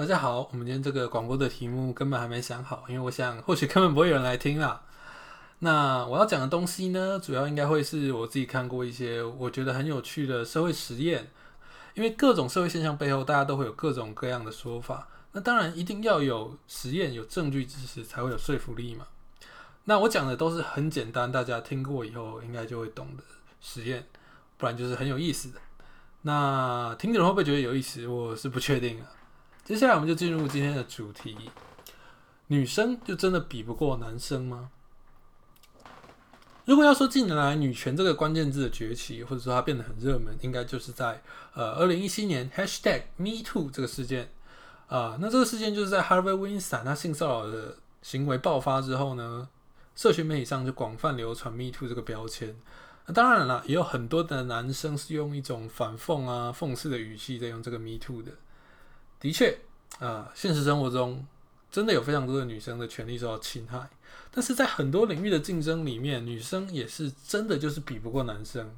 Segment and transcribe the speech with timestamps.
[0.00, 4.80] 大家好，我们今天这个广播的题目根本还没想好，因为我想或许根本不会有人来听啦。
[5.58, 11.30] 那我要讲的东西呢，主要应该会是我自己看过一些我觉得很有趣的社会实验，
[11.92, 15.06] 因为各种社会现象背后，大家都会有各种各样的说法。
[15.32, 19.04] 那当然一定要有实验、有证据支持，才会有说服力嘛。
[19.84, 23.22] 那我讲的都是很简单，大家听过以后应该就会懂的
[23.60, 24.06] 实验，
[24.56, 25.60] 不然就是很有意思的。
[26.22, 28.06] 那听的人会不会觉得有意思？
[28.06, 29.19] 我是不确定啊。
[29.70, 31.36] 接下来我们就进入今天的主题：
[32.48, 34.68] 女生就真的比不过男生吗？
[36.64, 41.22] 如果要说近年来女权这个关键字的崛起，或者说它变得很热门，应该就是在
[41.54, 44.32] 呃二零一七年 Hashtag Me Too 这个事件
[44.88, 45.16] 啊。
[45.20, 49.48] 那这个事件就是在 Harvey Weinstein 他性骚扰的行为爆发之后呢，
[49.94, 52.56] 社群媒体上就广泛流传 Me Too 这个标签。
[53.06, 58.32] 那当然了，也有很多的男生是用一种反讽啊、讽刺的语气在用这个 Me Too 的。
[59.20, 59.58] 的确
[59.98, 61.24] 啊，现实生活中
[61.70, 63.88] 真的有非常多的女生的权利受到侵害，
[64.30, 68.74] 但是在很多领域的竞争里面，女生也是真的就是比不过男生。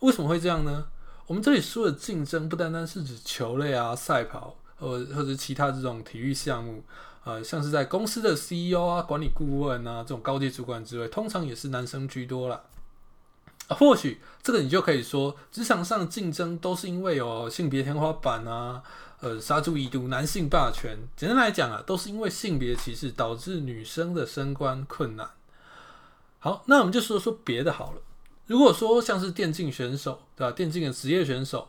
[0.00, 0.86] 为什么会这样呢？
[1.26, 6.82] 我们这里说的竞争不单单是指球类啊、赛跑，呃，或者其他这种体育项目，
[7.24, 12.62] 呃，像是在公司的 CEO 啊、管理顾问啊这种高级主管之位，通常也是男生居多啦。
[13.68, 18.82] 啊，或许这个你就可以说，职场上竞争都是因为有性别天花板啊。
[19.20, 25.28] 呃，杀猪一毒，男性霸权，简单来讲啊，都是因为性别歧视导致女生的升官困难。
[26.38, 28.00] 好，那我们就说说别的好了。
[28.46, 30.52] 如果说像是电竞选手，对吧？
[30.52, 31.66] 电竞的职业选手，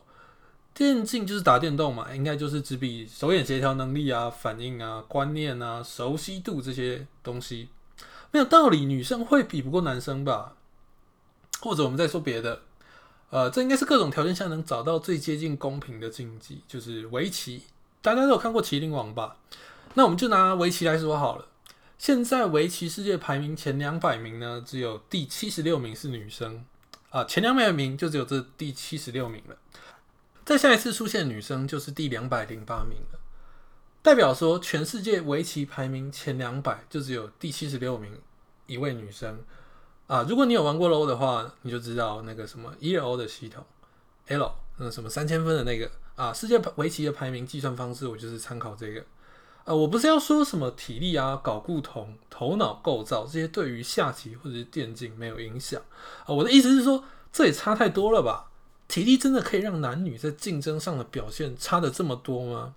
[0.75, 7.69] 电竞就是打电动嘛，应该就是只比手眼协调能力啊、反应啊、观念啊、熟悉度这些东西，
[8.29, 10.53] 没有道理女生会比不过男生吧？
[11.59, 12.61] 或者我们再说别的。
[13.29, 17.63] 呃，这应该是各种条件下能找到最接近公平的竞技，就是围棋。
[18.01, 19.37] 大家都有看过《麒麟王》吧？
[19.93, 21.45] 那我们就拿围棋来说好了。
[21.97, 26.65] 现在围棋世界排名前两百名呢，只有第七十六名是女生
[27.09, 29.57] 啊，前两百名就只有这第七十六名了。
[30.45, 33.19] 再下一次出现女生就是第两百零八名了，
[34.01, 38.19] 代表说全世界围棋排名前两百就只有第七十六名
[38.65, 39.43] 一位女生。
[40.09, 43.63] 啊，如果你有玩过 LO 的话，你就知道那个什么 ELO 的系统
[44.25, 48.99] ，L 那什么三千分的那个啊，世界围棋的排名计算方式，我就是参考这个。
[49.65, 55.79] 啊，我不是要说什么体力啊、搞固同、头脑构造这些对于下棋或者是电竞没有影响
[56.25, 56.33] 啊。
[56.33, 58.49] 我的意思是说，这也差太多了吧？
[58.87, 62.73] 体力真的可以让男女在竞争上的表现差的这么多吗？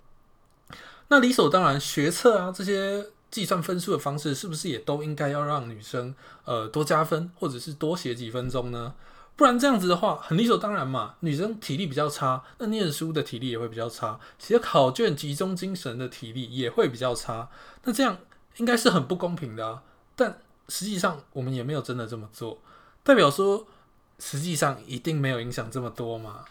[1.07, 3.07] 那理所当然，学测啊这些。
[3.33, 6.13] 计算分数的方式是不是也都应该要让女生
[6.45, 8.93] 呃多加分，或者是多写几分钟呢？
[9.35, 11.15] 不然这样子的话，很理所当然嘛。
[11.21, 17.49] 女生体力比较差，那念书的体力也会比较差，写考卷集中精神的体力也会比较差。
[17.85, 18.19] 那这样
[18.57, 19.81] 应该是很不公平的啊。
[20.15, 20.37] 但
[20.69, 22.59] 实际上我们也没有真的这么做，
[23.01, 23.65] 代表说
[24.19, 26.45] 实际上一定没有影响这么多嘛。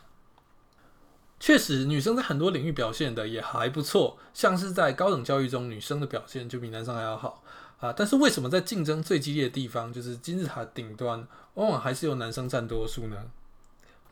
[1.43, 7.43] 确实，女生在很多领域表现的也还不错，像是在高等教育中，女生的表现就比男生还要好
[7.81, 7.93] 啊。
[7.93, 13.17] 但是为什么在竞争最激烈的地方，就是金字塔顶端，往往还是由男生占多数呢？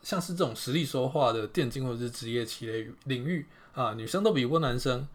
[0.03, 5.07] 像是这种实力说话的电竞或者是职业棋类领域啊，女生都比不过男生。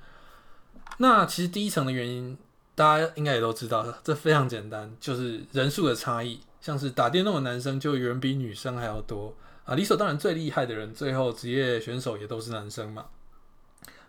[0.97, 2.39] 那其实第一层的原因，
[2.75, 6.41] 大家应该也都知道，这非常简单，就是人数的差异。
[6.63, 9.35] 像是打电动的男生就远比女生还要多。
[9.67, 13.07] 啊，理所当然，最厉害的人最后职业选手也都是男生嘛。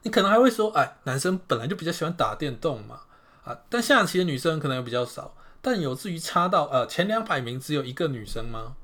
[0.03, 3.01] 你可能还会说，哎，男生本来就比较喜欢打电动嘛。
[3.43, 8.75] 啊，但下棋的女生可能又比较少，但有至于差到呃前两百名只有一个女生吗？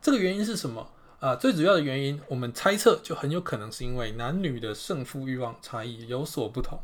[0.00, 0.90] 这个原因是什么？
[1.20, 6.78] 啊，最主要的原因，我们猜测就很有可能是因为男女的胜负欲望差异有所不同。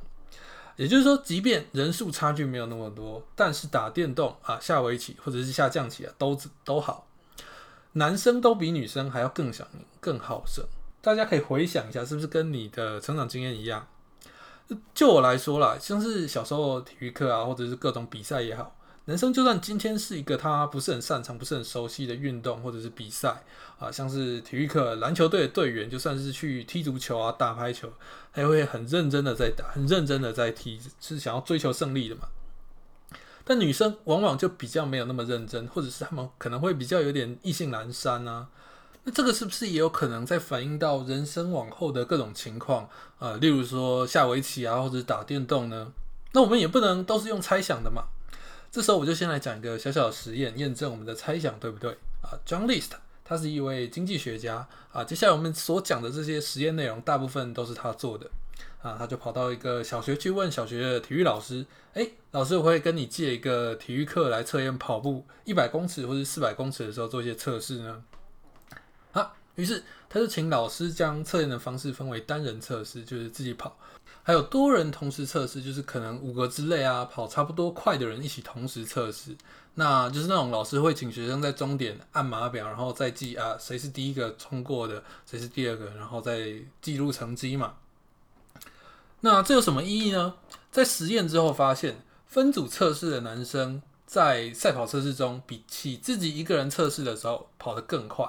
[0.77, 7.07] 也就是说，即便人数差距没有那么多，但是打电动啊、下围棋或者是下象棋啊，都都好。
[7.93, 9.67] 男生都比女生还要更想
[10.01, 10.65] 更好胜，
[11.01, 13.87] 大家可以回想一下，是不是跟你的成长经验一样？
[14.95, 18.77] 就我来说啦，像是小时候体育课啊，或者是各种比赛也好，
[19.07, 23.43] 男生就算今天是一个他不是很擅长、不是很熟悉的运动或者是比赛
[23.81, 27.93] 啊，像是体育课篮球队的队员，就算是去踢足球啊、打排球，
[28.33, 32.29] 他也会很认真的在打，很认真的在踢，是想要追求胜利的嘛。
[33.51, 38.47] 但女生往往就比较没有那么认真，或者是她们可能会比较有点意兴阑珊啊。
[39.03, 42.89] 那这个是不是也有可能在反映到人生往后的各种情况
[43.19, 43.33] 啊？
[43.41, 45.93] 例如说下围棋啊，或者打电动呢？
[46.31, 48.05] 那我们也不能都是用猜想的嘛。
[48.71, 51.91] 这时候我就先来讲一个小小的实验，验证我们的猜想对不对
[52.23, 52.91] 啊？John List，
[53.25, 55.03] 他是一位经济学家啊。
[55.03, 58.31] 接下来我们所讲的这些实验内容，大部分都是他做的。
[58.83, 61.65] 啊，他就跑到一个小学去问小学的体育老师
[61.95, 68.03] ：“哎，老师，我会跟你借一个体育课来测验跑步一百公尺或者四百公尺的时候做一些测试呢？”
[69.13, 73.71] 啊，于是他就请老师将测验的方式分为单人测试，就是自己跑；
[74.23, 79.37] 还有多人同时测试，就是可能五个之类啊，跑差不多快的人一起同时测试。
[79.75, 86.53] 那就是那种老师会请学生在终点按码表，然后再记啊谁是第一个冲过的，谁是第二个，然后再
[86.83, 87.75] 记录成绩嘛。
[89.23, 90.35] 那这有什么意义呢？
[90.71, 98.27] 在实验之后发现，分组测试的男生在赛跑测试中，比起自己一个人测试的时候跑得更快。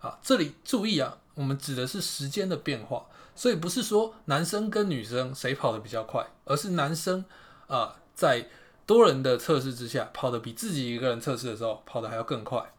[0.00, 7.24] 啊，这里注意啊，我们指的是时间的变化，所以不是说男生跟女生谁跑得比较快，而是男生
[7.66, 8.48] 啊在
[8.86, 12.72] 多人的测试之下跑得比自己一个人测试的时候跑得还要更快。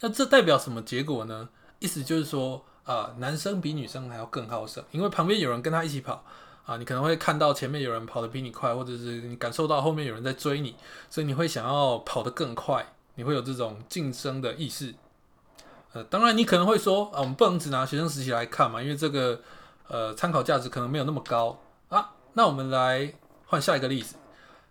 [0.00, 1.48] 那这代表什么结果呢？
[1.78, 2.64] 意思就是说。
[2.84, 6.24] 啊，男生比女生还要更好胜，因为旁边有人跟他一起跑
[6.64, 10.74] 啊，你可能会看到前面有人跑得比你快，或者是你感受到后面有人在追你，
[11.08, 14.94] 所以你会想要跑得更快，你会有这种竞争的意识。
[15.92, 19.40] 呃，当然你可能会说啊，我们不能只拿学生时期来看嘛，因为这个
[19.88, 22.12] 呃参考价值可能没有那么高啊。
[22.34, 23.12] 那我们来
[23.46, 24.16] 换下一个例子。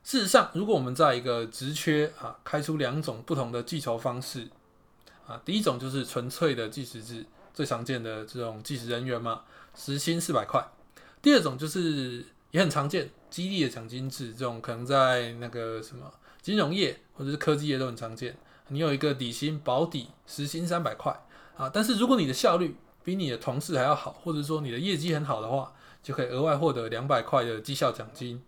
[0.02, 4.48] 事实上，如果我们在一个职缺啊开出两种不同的计酬方式
[5.28, 7.26] 啊，第一种就是纯粹的计时制。
[7.54, 9.42] 最常见的这种计时人员嘛，
[9.76, 10.66] 时薪四百块。
[11.22, 16.12] 第二种就是也很常见，激励的奖金制，这种可能在那个什么
[16.42, 18.38] 金融业或者是科技业都很常见。
[18.70, 21.14] 你有一个底薪保底，时薪三百块
[21.58, 21.70] 啊。
[21.74, 28.42] 但是如果你的效率比你的同事还要好，或者说你的业绩很好的话，就可以额外获得两百块的绩效奖金。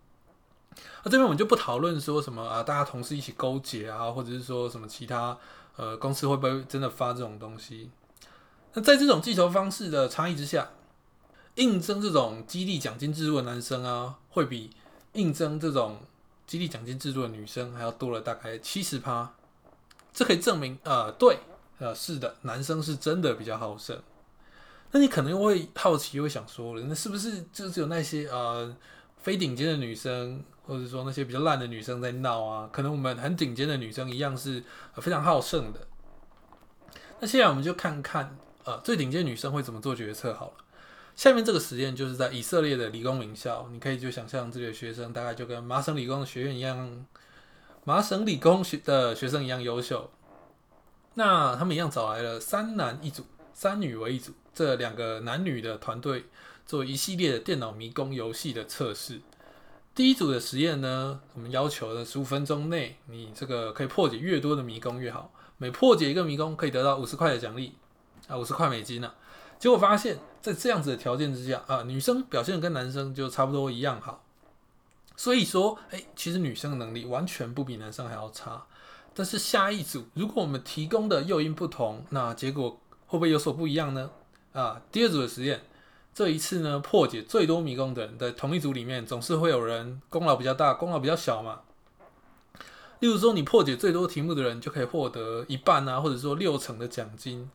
[1.04, 5.38] 那这边我们就不讨论说什么啊，大家同事一起勾结啊，或者是说什么其他
[5.76, 7.90] 呃公司会不会真的发这种东西。
[8.74, 10.70] 那在这种计酬方式的差异之下，
[11.56, 14.70] 应征这种激励奖金制度的男生啊，会比
[15.12, 16.00] 应征这种
[16.48, 19.34] 激励奖金制度的女生还要多了大概七十趴。
[20.14, 21.40] 这可以证明，呃，对，
[21.80, 24.02] 呃，是的，男生是真的比较好胜。
[24.92, 28.74] 那你可能会好奇，会想说了，那是不是就只有那些呃
[29.18, 32.70] 非顶尖的女生，或者说那些比较烂的女生在闹啊？
[32.72, 34.64] 可能我们很顶尖的女生一样是
[34.96, 35.88] 非常好胜的。
[37.20, 38.38] 那现在我们就看看。
[38.64, 40.34] 呃，最顶尖女生会怎么做决策？
[40.34, 40.54] 好了，
[41.16, 47.06] 下面这个实验就是在以色列的理工名校，你可以就想象这里的学生大概就跟麻省理工的学院一样，
[47.84, 50.10] 麻省理工学的学生一样优秀。
[51.16, 56.26] 那他们一样找来了三男一组，三女为一组，这两个男女的团队
[56.66, 59.22] 做一系列的电脑迷宫游戏的测试。
[59.94, 67.74] 第一组的实验呢，我们要求的十五分钟内，你这个可以破解越多的迷宫越好，每破解一个迷宫可以得到五十块的奖励。
[68.32, 69.12] 啊，五十块美金呢？
[69.60, 74.24] 结果发现，在这样子的条件之下，啊，女生表现跟男生就差不多一样好。
[75.16, 78.66] 所以说，哎，其实女生的能力完全不比男生还要差。
[79.14, 84.10] 但是下一组，如果我们提供的诱因不同，那结果会不会有所不一样呢？
[84.54, 85.62] 啊，第二组的实验，
[86.14, 91.60] 这一次呢，破解最多迷宫的人在同一组里面，总是会有人功劳比较大，功劳比较小嘛。
[93.00, 97.52] 例如说，你破解最多题目的人就可以获得一半啊，或者说六成的奖金。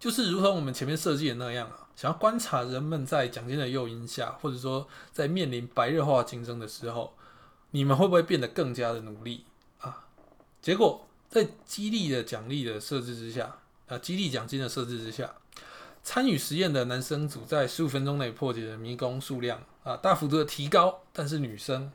[0.00, 7.12] 就是如同我们前面设计的那样啊，想要观察人们在奖金的诱因下，或者说在面临白热化竞争的时候，
[7.72, 9.44] 你们会不会变得更加的努力
[9.78, 10.06] 啊？
[10.62, 13.58] 结果在激励的奖励的设置之下，
[13.88, 15.34] 啊，激励奖金的设置之下，
[16.02, 21.92] 参与实验的男生组在十五分钟内破解的迷宫数量啊，大幅度的提高，但是女生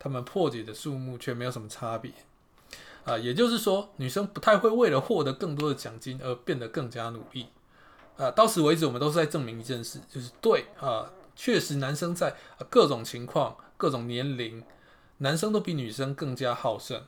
[0.00, 2.12] 他们破解的数目却没有什么差别。
[3.04, 7.48] 啊，也就是说，女生不太会为了获得更多的奖金而变得更加努力。
[8.16, 12.36] 啊，到此为止，我们都是在证明一件事，就是对啊，确实男生在
[12.70, 14.62] 各种情况、各种年龄，
[15.18, 17.02] 男生都比女生更加好胜。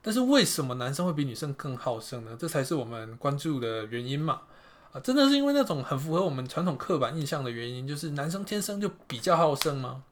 [0.00, 2.36] 但是为什么男生会比女生更好胜呢？
[2.38, 4.42] 这才是我们关注的原因嘛。
[4.92, 10.02] 啊，真的是因为那种很符合我们传统刻板印象的原因，就是男生天生就比较好胜吗？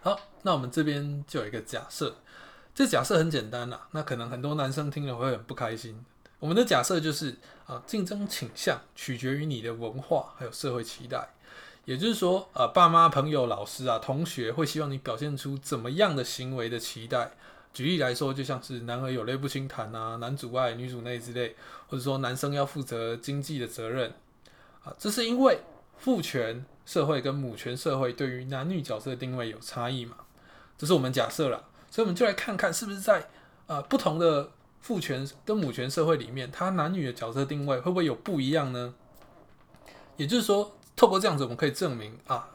[0.00, 2.16] 好，那我们这边就有一个假设。
[2.74, 6.04] 这假设很简单啦，那可能很多男生听了会很不开心。
[6.38, 7.36] 我们的假设就是
[7.66, 11.28] 啊，竞争倾向取决于你的文化还有社会期待，
[11.84, 17.32] 也就是说，呃，爸妈、朋友、老师啊、同学会希望你表现出怎么样的行为的期待。
[17.74, 21.54] 举例来说，就像是男儿有泪不轻弹啊，男主外女主内之类，
[21.88, 24.14] 或者说男生要负责经济的责任
[24.82, 25.60] 啊，这是因为
[25.98, 30.16] 父权社会跟母权社会对于男女角色定位有差异嘛？
[30.78, 31.66] 这是我们假设了。
[31.90, 33.28] 所以，我们就来看看是不是在
[33.66, 38.94] 呃不同的父权跟母权社会里面，他男女的角色定位会不会有不一样呢？
[40.16, 42.50] 也就是说，透过这样子，我们可以证明啊，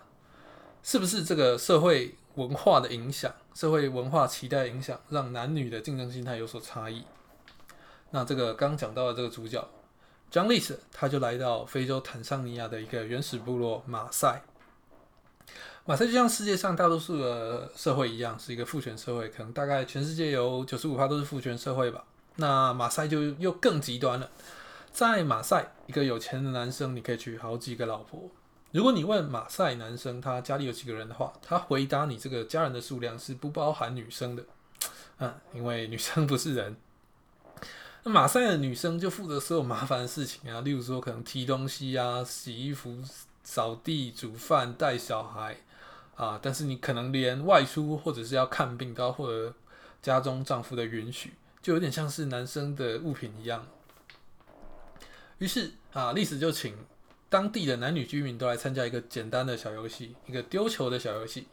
[0.81, 7.03] 是不是这个社会文化的影响、社会文化期待影响，让男女的竞争心态有所差异？
[8.11, 9.67] 那这个刚讲到的这个主角
[10.31, 14.41] 张力士，他就来到非洲坦桑尼亚的一个原始部落马赛。
[15.87, 22.03] 马赛就像世界上大多数的社会一样，是一个父权社会，可能大概全世界有九十五趴都是父权社会吧。
[22.37, 24.27] 那马赛就又更极端了，
[24.91, 28.27] 在马赛，一个有钱的男生，你可以娶好几个老婆。
[28.71, 34.43] 如果你问马赛男生他家里有几个人的话，他回答你这个家人的数量是不包含女生的，
[35.19, 36.75] 嗯，因为女生不是人。
[38.03, 42.97] 那马赛的女生就负责所有麻烦的事情啊，例如说可能提东西啊、洗衣服、
[43.43, 45.57] 扫地、煮饭、带小孩。
[46.15, 49.53] 啊，但是你可能连外出或者是要看病都要获得
[50.01, 53.67] 家中丈夫的允许，就有点像是男生的物品一样。
[55.39, 56.73] 于是啊，历史就请
[57.29, 61.47] 当地的男女居民都来参加一个简单的小游戏，一个丢球的小游戏。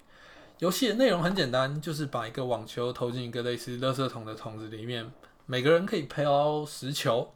[0.58, 5.10] 游戏的内容很简单，就是把一个网球投进一个类似垃圾桶的桶子里面，
[5.46, 7.34] 每个人可以抛十球。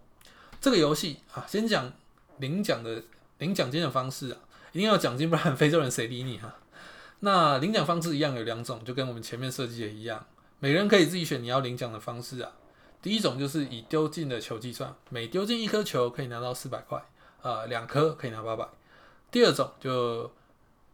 [0.61, 1.93] 这个游戏啊，先讲
[2.39, 3.03] 领奖的
[3.39, 4.39] 领奖金的方式啊，
[4.71, 6.57] 一定要奖金，不然非洲人谁理你啊？
[7.21, 10.27] 那领奖方式一样有两种，就跟我们前面设计的一样，
[10.61, 12.53] 每个人可以自己选你要领奖的方式啊。
[13.03, 17.03] 第一种就是以丢进的球计算，每丢进一颗球可以拿到四百块，
[17.43, 18.67] 呃，两颗可以拿八百。
[19.31, 20.31] 第二种就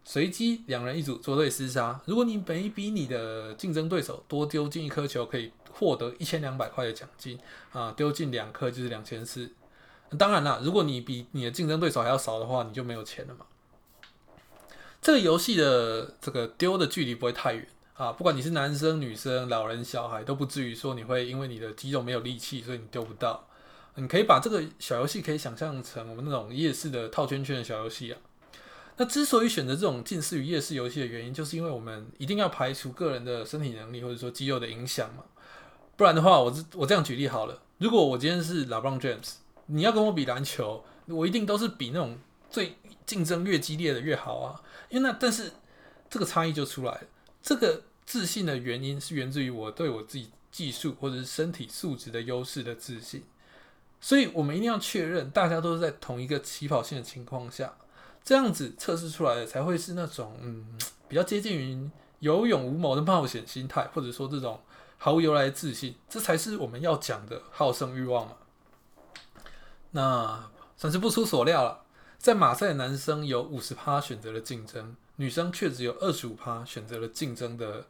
[0.04, 7.38] 随机两人一组作对厮杀，如果你每比你的竞争对手多丢进一颗球，可以获得一千两百块的奖金
[7.72, 9.50] 啊，丢进两颗就是两千四。
[10.18, 13.46] 当然啦，如果你比你的竞争对手还要少的话，你就没有钱了嘛。
[15.02, 23.48] 这个游戏的这个丢的距离不会太远啊，不管你是男生、女生、老人、小孩，都不至于说你会因为你的肌肉没有力气，所以你丢不到。
[23.96, 28.18] 你可以把这个小游戏可以想象成我们那种夜市的套圈圈的小游戏啊。
[28.96, 35.24] 那之所以选择这种近似于夜市游戏的原因，就是因为我们一定要排除个人的身体能力或者说肌肉的影响嘛。
[35.96, 39.32] 不然的话，我这我这样举例好了，如果我今天是 LeBron James，
[39.66, 42.16] 你要跟我比篮球，我一定都是比那种
[42.48, 44.60] 最竞争越激烈的越好啊。
[44.92, 45.50] 因为那，但是
[46.10, 47.00] 这个差异就出来了。
[47.42, 53.24] 这个自信的原因是源自于我对我自己技术或者是身体素质的优势的自信。
[54.02, 57.72] 所以，我们一定要确认大家都是在同一个起跑线的情况下，
[58.22, 64.60] 这样子测试出来的才会是那种嗯比较接近于有勇无谋的冒险心态，或者说这种
[64.98, 68.34] 毫无由来的自信，这才是我们要讲的好胜欲望嘛。
[69.92, 71.81] 那算是不出所料了。
[72.22, 77.84] 在马赛，男生有五十趴选择了竞争，女生却只有二十五趴选择了竞争的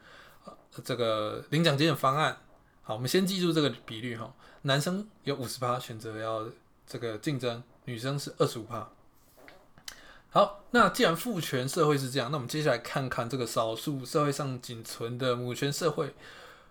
[0.46, 2.38] 呃这个领奖金的方案。
[2.80, 6.48] 好，我们先记住这个比率哈，男生有五十趴选择要
[6.86, 8.88] 这个竞争，女生是二十五趴。
[10.30, 16.14] 好，那既然父权社会是这样，那我们接下来看看这个少数社会上仅存的母权社会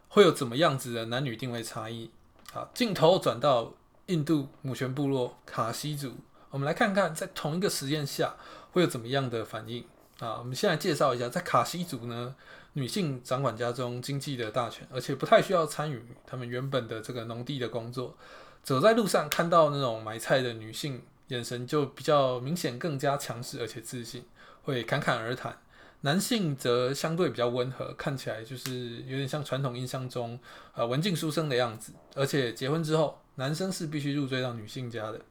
[0.08, 2.10] 会有怎么样子的男女定位差异。
[2.52, 3.76] 好，镜头转到
[4.08, 6.16] 印度母权部落卡西族。
[6.52, 8.36] 我们来看看，在同一个实验下
[8.74, 9.86] 会有怎么样的反应
[10.20, 10.38] 啊？
[10.38, 12.36] 我们先来介绍一下，在卡西族呢，
[12.74, 18.18] 女性掌管家中经济的大权，而且不太需要参与他们原本的这个农地的工作。
[18.64, 24.26] 走在路上看到那种买菜的女性，眼神就比较明显，更加强势而且自信，
[24.64, 25.58] 会侃侃而谈。
[26.02, 30.38] 男性则相对比较温和，看起来就是有点像传统印象中
[30.74, 31.94] 呃文静书生的样子。
[32.14, 35.22] 而且结婚之后，男生是必须入赘到女性家的。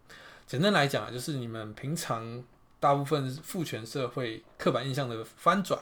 [0.50, 2.42] 简单来讲就是你们平常
[2.80, 5.80] 大部分父权社会刻板印象的翻转。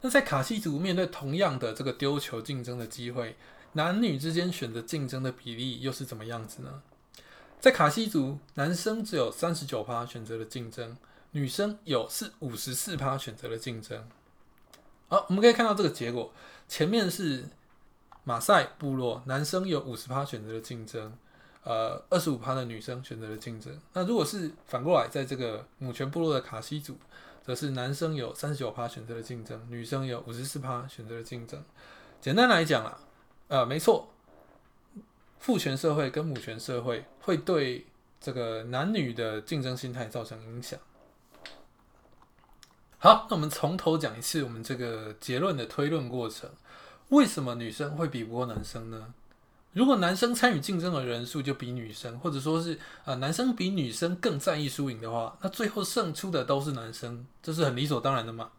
[0.00, 3.36] 那在卡西族面对同样的这个丢球竞争的机会，
[3.72, 6.82] 男女之间选择竞争的比例又是怎么样子呢？
[7.60, 10.96] 在卡西族，男生只有三十九趴选择了竞争，
[11.32, 14.02] 女生有是五十四趴选择了竞争。
[15.08, 16.32] 好，我们可以看到这个结果，
[16.66, 17.50] 前面是
[18.22, 21.14] 马赛部落，男生有五十趴选择了竞争。
[21.64, 23.74] 呃，二十五趴的女生选择了竞争。
[23.94, 26.96] 那如果是反过来，在这个母权部落的卡西族，
[27.42, 31.64] 则是男生有三十九趴选择了竞争，女生有五十四趴选择了竞争。
[32.20, 33.00] 简单来讲啊，
[33.48, 34.10] 呃，没错，
[35.38, 37.86] 父权社会跟母权社会会对
[38.20, 40.78] 这个男女的竞争心态造成影响。
[42.98, 46.50] 好，那我们从头讲一次我们这个结论的推论过程。
[47.08, 49.12] 为什么女生会比不过男生呢？
[49.74, 58.50] 如果男生参与竞争的人数就比女生，或者说是啊男生比女生更在意输赢的话，那最后胜出的都是男生，这是很理所当然的嘛。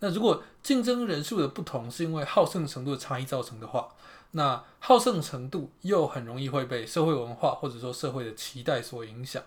[0.00, 3.88] 那如果竞争人数的不同是因为好胜程度的差异造成的话，
[4.32, 9.42] 那好胜程度又很容易会被社会文化或者说社会的期待所影响。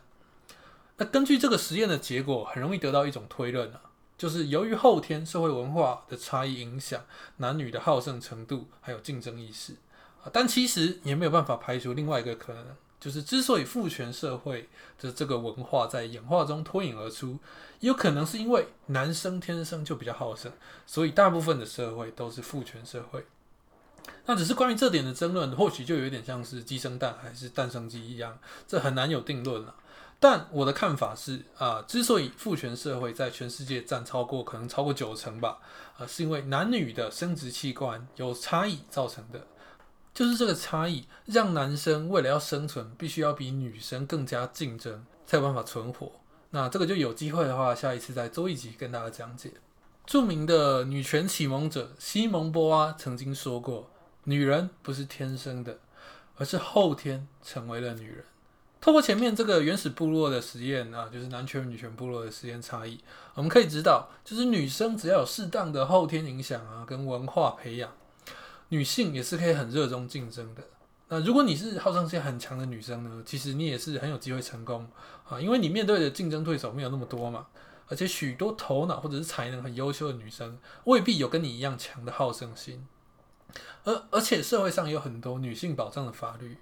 [0.97, 3.81] 那根据这个实验的结果，很容易得到一种推论啊，
[4.17, 7.03] 就是由于后天社会文化的差异影响
[7.37, 9.75] 男女的好胜程度，还有竞争意识。
[10.31, 12.65] 但其实也没有办法排除另外一个可能，
[12.99, 17.39] 就是之所以父权社会的这个文化在演化中脱颖而出，
[17.79, 20.51] 有可能是因为男生天生就比较好胜，
[20.85, 23.25] 所以大部分的社会都是父权社会。
[24.25, 28.37] 那只是关于这点的争论，或许就有点像是鸡生蛋还是蛋生鸡一样，
[28.67, 29.75] 这很难有定论了。
[30.19, 35.57] 但我的看法是，啊，之所以父权社会在全世界占超过可能超过九成吧，
[35.97, 39.47] 啊，是因为男女的生殖器官有差异造成的，
[40.13, 46.11] 就是这个差异让男生为了要生存，必须要比女生更加竞争，才有办法存活。
[46.49, 49.53] 那这个就有机会的话，下一次再做一集跟大家讲解。
[50.05, 53.89] 著名的女权启蒙者西蒙波娃曾经说过。
[54.25, 55.79] 女人不是天生的，
[56.37, 58.23] 而是后天成为了女人。
[58.79, 62.99] 透过前面这个原始部落的实验啊，就是男权女权部落的实验差异，
[63.33, 67.91] 我们可以知道，就是女生只要有适当的后天影响啊，跟文化培养，
[68.71, 70.63] 女性也是可以很热衷竞争的。
[71.09, 74.87] 那如果你是好胜心很强的女生呢，其实你也是很有机会成功
[75.27, 77.47] 啊，因为你面对的竞争对手没有那么多嘛，
[77.89, 82.87] 而且许多头脑或者是才能很优秀的女生，未必有跟你一样强的好胜心。
[83.83, 86.55] 而而且社会上有很多女性保障的法律，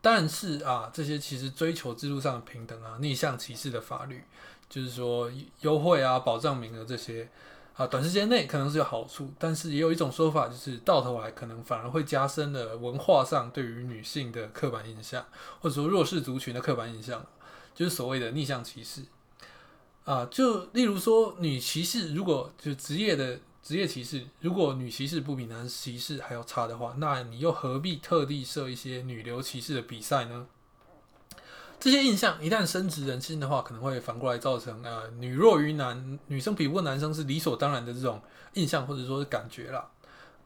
[0.00, 4.22] 但是啊，这些其实追求制度上的平等啊，逆向歧视的法律，
[4.68, 5.28] 就是说
[5.62, 7.28] 优惠啊、保障名额这些
[7.76, 15.24] 啊，短时间内可能是有好处，但是也有一种说法，就是到头来可能反而会加深了文化上对于女性的刻板印象，
[15.60, 17.24] 或者说弱势族群的刻板印象，
[17.74, 19.02] 就是所谓的逆向歧视
[20.04, 20.26] 啊。
[20.30, 23.38] 就例如说，女骑士如果就职业的。
[23.66, 30.46] 职业歧视，如果女骑士不比男骑士还要差的话，那你又何必特地设一些女流骑士的比赛呢？
[31.78, 38.20] 这些印象一旦深植人心的话，可能会反过来造成呃女弱于男，女生比不过男生是理所当然的这种
[38.54, 39.88] 印象或者说是感觉啦。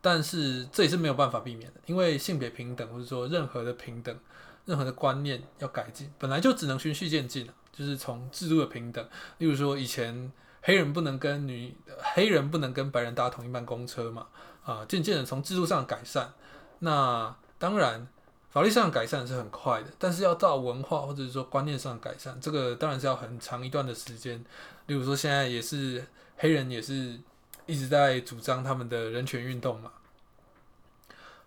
[0.01, 4.17] 但是这也是没有办法避免的，因为性别平等或者说任何的平等、
[4.65, 9.07] 任何的观念要改进，本来就只能循序渐进就是从制度的平等，
[9.39, 10.33] 例如说以前。
[10.63, 11.75] 黑人不能跟女
[12.15, 14.27] 黑人不能跟白人搭同一班公车嘛？
[14.63, 16.35] 啊，渐渐的从制度上改善，
[16.81, 18.07] 那当然
[18.51, 24.45] 法律上改善是很快的，但是要到文化或者是说观念上改善，这个当然是要很长一段的时间。
[24.87, 26.05] 例如说现在也是
[26.37, 27.19] 黑人也是
[27.67, 29.93] 一直在主张他们的人权运动嘛，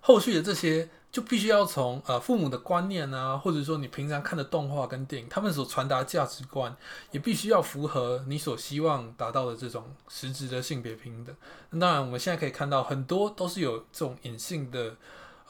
[0.02, 0.90] 后续的这些。
[1.14, 6.76] 就必须要从呃父母的观念啊，或者说你平常看的动画跟电影，他们所传达价值观，
[7.12, 11.36] 也必须要符合你所希望达到的这种实质的性别平等。
[11.70, 14.96] 那当然，我们现在可以看到很多都是有这种隐性的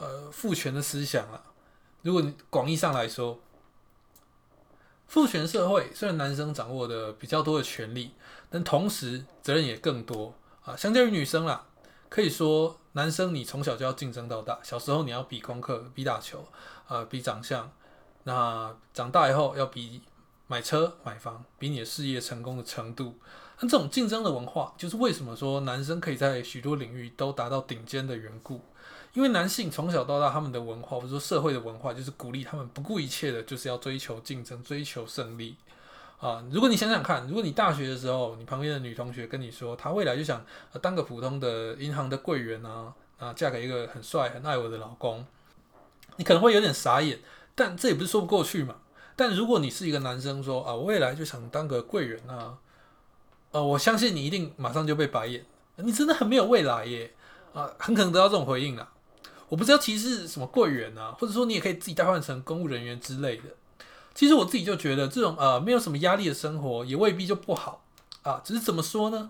[0.04, 1.42] 呃父权的思想啊。
[2.02, 3.39] 如果你广义上来说，
[5.08, 8.13] 父权社会虽然男生掌握的比较多的权利，
[8.50, 10.34] 但同时责任也更多
[10.66, 11.66] 啊，相较于女生啦。
[12.10, 14.60] 可以说，男生你从小就要竞争到大。
[14.62, 16.46] 小时候你要比功课、比打球，
[16.88, 17.72] 呃，比长相。
[18.24, 20.02] 那长大以后要比
[20.48, 23.16] 买车、买房，比你的事业成功的程度。
[23.60, 28.62] 那这种竞争的文化，就是为什么说男生可以在许多领域都达到顶尖的缘故。
[29.13, 35.56] 因为男性从小到大，他们的文化或者说社会的文化，就是鼓励他们不顾一切的，就是要追求竞争、追求胜利。
[36.19, 40.43] 啊，如果你想想看，如果你大学的时候，你旁边的女同学跟你说，她未来就想
[40.82, 45.26] 当个普通的银行的柜员啊，啊，嫁给一个很帅、很爱我的老公，
[46.15, 47.19] 你可能会有点傻眼，
[47.54, 48.78] 但这也不是说不过去嘛。
[49.15, 52.58] 但如果你是一个男生说啊，我未来就想当个柜员啊，
[53.52, 55.45] 呃，我相信你一定马上就被白眼，
[55.76, 57.13] 你真的很没有未来耶，
[57.54, 58.89] 啊，很可能得到这种回应啦。
[59.54, 63.44] 我不知道歧视什么柜员啊，或者说你也可以自己代换成公务人员之类的。
[64.16, 67.84] 其实我自己就觉得，这种呃没有什么压力的生活也未必就不好
[68.24, 68.42] 啊。
[68.44, 69.30] 只是怎么说呢？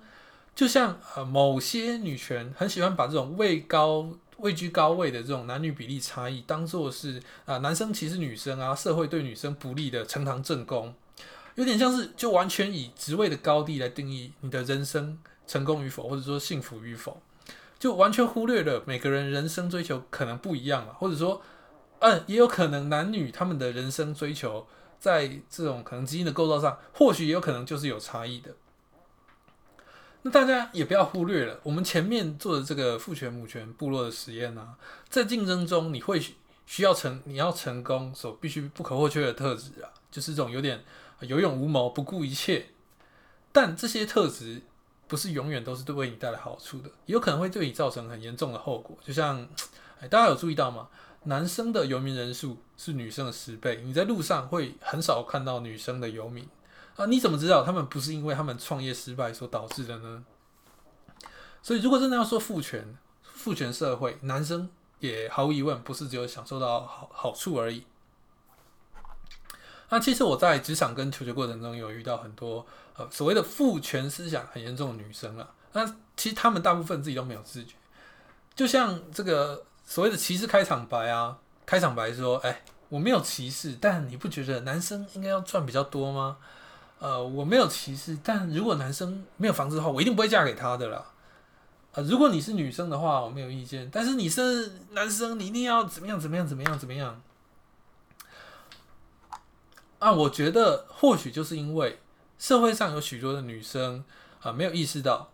[0.56, 4.08] 就像呃某些女权很喜欢把这种位高
[4.38, 10.96] 位居高位的这种男女比例差异，当做是啊男生歧视女生啊，社会对女生不利的呈堂证供，
[11.56, 17.22] 有点像是就完全以职位的高低来定义你的人生成功与否，或者说幸福与否，
[17.84, 21.42] 就完全忽略了每个人人生追求可能不一样了，或者说。
[22.00, 24.66] 嗯，也有可能男女他们的人生追求，
[25.00, 28.52] 在这种可能基因的构造上，或许也有可能就是有差异的。
[30.22, 34.76] 那大家也不要忽略了，我们前面做的这个父权母权部落的实验呢，
[35.10, 36.22] 在竞争中你会
[36.66, 40.84] 需要成你要成功所必须不可或缺的特质啊，就是这种有点
[41.20, 42.68] 有勇无谋、不顾一切。
[43.54, 44.62] 但这些特质
[45.14, 48.98] 不是永远都是对为你带来好处的，也有可能会对你造成很严重的后果。
[49.00, 49.48] 就像，
[50.00, 50.88] 哎，大家有注意到吗？
[51.26, 56.50] 男生的游民人数是女生的十倍，你在路上会很少看到女生的游民
[56.96, 57.06] 啊？
[57.06, 60.26] 你怎么知道他们不是因为他们创业失败所导致的呢？
[61.62, 67.84] 所以如果真的要说父权，父权社会，男生也毫无疑问不是只有享受到好好处而已。
[69.94, 72.66] 那其实我在职场跟求学过程中有遇到很多
[72.98, 75.86] 呃所谓的父权思想很严重的女生啊，那
[76.18, 77.76] 其实她们大部分自己都没有自觉，
[78.56, 86.38] 就像这个所谓的歧视开场白啊，开场白说，哎，我没有歧视，但你不觉得男生应该要赚比较多吗？
[86.98, 91.06] 呃，我没有歧视，但如果男生没有房子的话，我一定不会嫁给他的啦。
[91.92, 97.22] 呃，如果你是女生的话，我没有意见，但是你是男生，你一定要怎么样怎么样怎么样怎么样。
[100.04, 102.00] 啊，我觉得或许就是因为
[102.38, 104.04] 社会上有许多的女生
[104.42, 105.32] 啊，没有意识到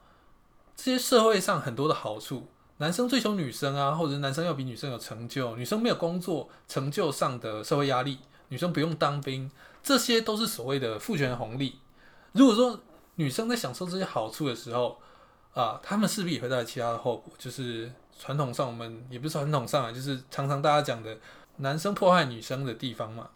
[0.75, 2.47] 这些社会上很多的好处。
[2.77, 9.49] 男生追求女生啊，或者男生要比女生有成就，女生没有工作成就上的社会压力，女生不用当兵，
[9.81, 11.79] 这些都是所谓的父权红利。
[12.33, 12.79] 如果说
[13.15, 14.99] 女生在享受这些好处的时候
[15.55, 21.17] 啊，他们势必也会带来其他的后果，就是传统上我们也不是传统上啊，就是常常大家讲的
[21.57, 23.27] 男生迫害女生的地方嘛。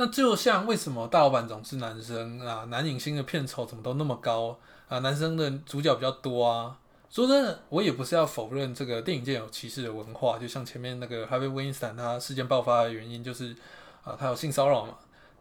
[0.00, 2.64] 那就像为什么大老板总是男生啊？
[2.70, 4.58] 男影星的片酬怎么都那么高
[4.88, 4.98] 啊？
[5.00, 6.78] 男生的主角比较多啊？
[7.10, 13.54] 说真的，我也不是要否认这个电影界有歧视的文化，就像前面那个 Harvey Weinstein 他事件爆发的原因就是
[14.02, 14.94] 啊，他有性骚扰嘛。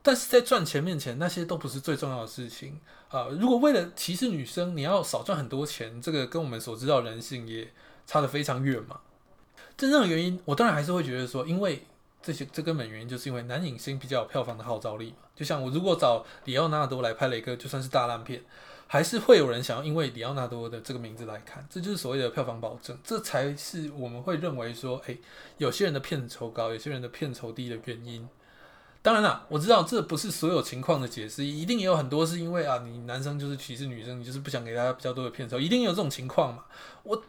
[0.03, 3.27] 但是在赚钱面前，那些都不是最重要的事情啊。
[3.29, 7.71] 如果为了歧视女生，你要少赚很多钱，这个跟我们所知道人性也
[8.05, 8.99] 差得非常远嘛。
[9.77, 11.85] 真正的原因，我当然还是会觉得说，因为。
[12.21, 15.27] 这些这根本原因就是因为男影星比较有票房的号召力嘛。
[15.35, 18.43] 就像我如果找里奥纳多来拍了一个就算是大烂片，
[18.87, 22.97] 还是会有人想要因为里奥纳多的这个名字来看，这就是所谓的票房保证。
[23.03, 25.19] 这才是我们会认为说，诶，
[25.57, 28.27] 有些人的片酬高，有些人的片酬低的原因。
[29.01, 36.65] 当然啦，我知道这不是所有情况的解释，一定也有很多是因为啊，你男生就是歧视女生，你就是不想给大家比较多的片酬，一定有这种情况嘛。
[37.03, 37.23] 我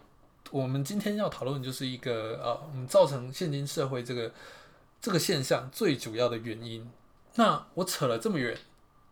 [0.50, 4.32] 我们今天要讨论就是一个呃，我们造成现今社会这个。
[5.00, 6.90] 这个现象最主要的原因，
[7.36, 8.58] 那我扯了这么远，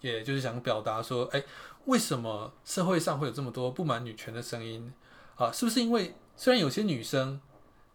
[0.00, 1.42] 也就是想表达说，哎，
[1.86, 4.92] 为什么社会上会有这么多不满女权的声音
[5.36, 5.50] 啊？
[5.50, 7.40] 是不是因为虽然有些女生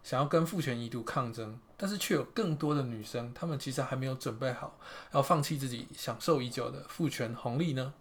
[0.01, 4.79] 想要跟父权一度抗争，但是却有更多的女生，她们其实还没有准备好
[5.11, 7.93] 要放弃自己享受已久的父权红利呢？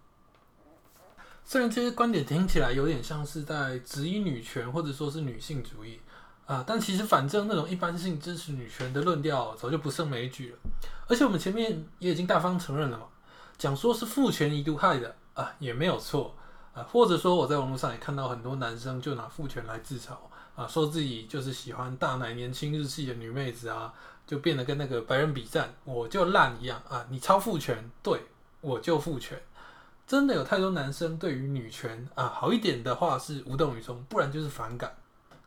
[1.45, 5.99] 虽然这些观点听起来有点像是在质疑女权，或者说是女性主义。
[6.45, 10.57] 啊，但其实反正那种一般性支持女权的论调早就不胜枚举了，
[11.07, 13.05] 而且我们前面也已经大方承认了嘛，
[13.57, 16.35] 讲说是父权一度害的啊也没有错
[16.73, 20.11] 啊，或者说我在网络上也看到很多男生就拿父权来自嘲
[20.55, 23.93] 啊，说自己就是喜欢大奶年轻日系的女妹子啊，
[24.27, 28.21] 就变得跟那个白人比战我就烂一样啊，你超父权，对
[28.59, 29.41] 我就父权，
[30.05, 34.93] 真的有太多男生对于女权啊好一点的话是无动于衷，不然就是反感。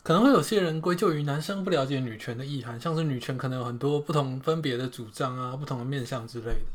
[0.06, 6.66] 可能会有些人归咎于男生不了解女权的意涵，像是女权可能有很多不同分别的主张啊，不同的面向之类的。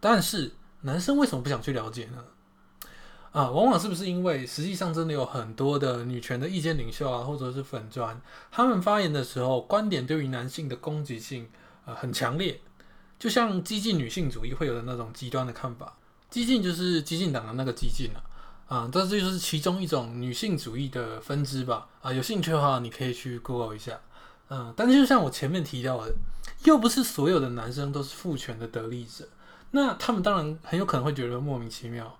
[0.00, 2.22] 但是男生为什么不想去了解呢？
[3.32, 8.20] 啊，往往是不是因为实际上真的有很多的女权的意见领袖啊，或者是粉砖，
[8.50, 11.48] 他们发言的时候观点对于男性的攻击性
[11.86, 12.60] 啊很强烈，
[13.18, 15.96] 就像激进女性主义会有的那种极端的看法。
[16.28, 18.20] 激进就是激进党的那个激进啊。
[18.66, 21.86] 啊，这就是其中一种女性主义的分支吧。
[22.02, 24.00] 啊，有兴趣的话，你可以去 Google 一下。
[24.48, 26.12] 嗯，但是就像我前面提到的，
[26.64, 29.26] 又不是所有的男生都是父权的得利者，
[29.70, 32.18] 那他们当然很有可能会觉得莫名其妙。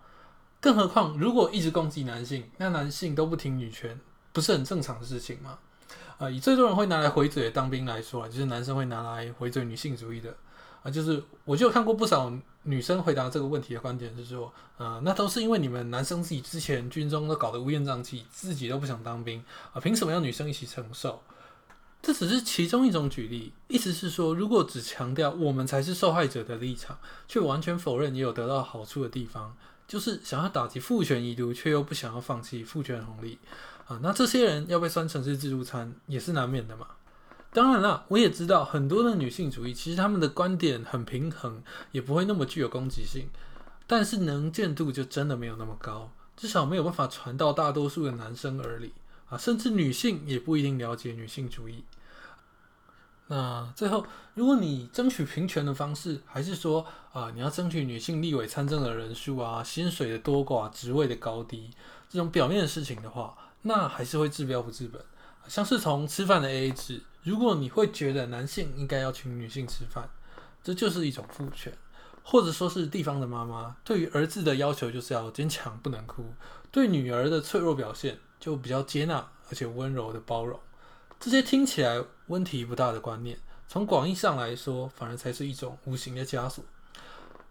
[0.60, 4.00] 更何况，如果一直攻击男性，那男性都不听女权，
[4.32, 5.58] 不是很正常的事情吗？
[6.18, 10.34] 啊，以最多人会拿来回嘴当兵来说，就是男生会拿来回嘴女性主义的。
[10.84, 12.32] 啊，就是我就看过不少。
[12.66, 19.44] 女生回答这个问题的观点是说，呃，那都是因为你们男生自己之前军中都搞得乌烟瘴气，自己都不想当兵
[19.74, 21.22] 啊，凭什么要女生一起承受？
[22.00, 29.54] 这只是其中一种举例，意思是说，如果只强调我们才是受害者的立场，却完全否认也有得到好处的地方，
[29.86, 33.38] 就是想要打击父权遗毒，却又不想要放弃父权红利
[33.86, 36.86] 啊，那这些人要被酸成是自助餐也是难免的嘛。
[37.54, 41.62] 当然了，我也知道很多的女性主义，其实他们的观点很平衡，
[41.92, 43.28] 也不会那么具有攻击性，
[43.86, 48.92] 但是能见度就真的没有那么高，至少没有办法传到大多数的男生耳里
[49.28, 51.84] 啊，甚至女性也不一定了解女性主义。
[53.28, 61.70] 那最后，如果你争取平权的方式，还是说啊，你要争取女性立委参政的人数啊，薪水的多寡、职位的高低
[62.10, 65.00] 这种表面的事情的话，那还是会治标不治本，
[65.48, 67.02] 像是从吃饭的 AA 制。
[67.22, 70.08] 如果你会觉得男性应该要请女性吃饭，
[70.62, 71.72] 这就是一种父权，
[72.22, 76.34] 或者说是地方的妈妈对于儿子的要求就是要坚强不能哭，
[76.70, 80.60] 对女儿的脆弱表现就比较接纳而且温柔的包容。
[81.18, 86.62] 这些听起来问题不大的观念，从广义上来说，反而才是一种无形的枷锁。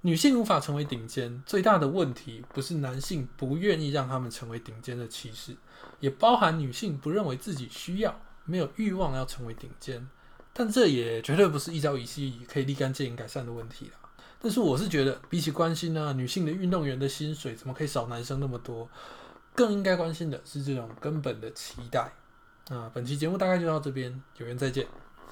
[0.06, 5.56] 女性无法成为顶尖，最大的问题不是男性不愿意让他们成为顶尖的歧视，
[6.02, 10.06] 也包含女性不认为自己需要、没有欲望要成为顶尖。
[10.52, 14.10] 但这也绝对不是一朝一夕可以立竿见影改善的问题啦。
[14.40, 18.90] 但是我是觉得，比起关心呢女性的运动员的薪水怎么可以少男生那么多，
[19.56, 22.12] 更应该关心的是这种根本的期待。
[22.68, 24.86] 那本期节目大概就到这边，有缘再见。